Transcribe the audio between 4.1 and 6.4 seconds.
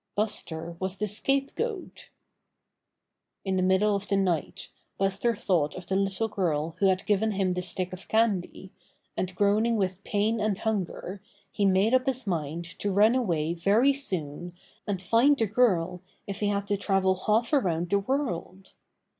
night, Buster thought of the little